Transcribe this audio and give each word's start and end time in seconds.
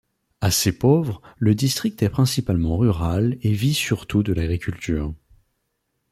Assez 0.39 0.71
pauvre, 0.71 1.21
le 1.37 1.53
district 1.53 2.01
est 2.01 2.09
principalement 2.09 2.75
rural 2.75 3.37
et 3.43 3.51
vit 3.51 3.75
surtout 3.75 4.23
de 4.23 4.33
l'agriculture. 4.33 5.13